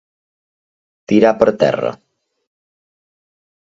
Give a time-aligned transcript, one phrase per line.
[1.13, 1.95] Tirar per terra.